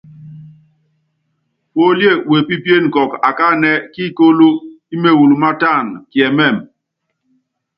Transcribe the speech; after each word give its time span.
Puólíé 1.71 2.11
wepípíene 2.29 2.87
kɔɔkɔ 2.93 3.17
akánɛ 3.29 3.71
kíikóló 3.93 4.47
ímewulu 4.93 5.35
mátána, 5.43 5.95
kiɛmɛ́mɛ. 6.11 6.61